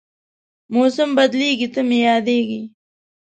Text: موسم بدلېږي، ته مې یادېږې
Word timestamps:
موسم 0.73 1.09
بدلېږي، 1.17 1.67
ته 1.73 1.81
مې 1.87 1.99
یادېږې 2.07 2.61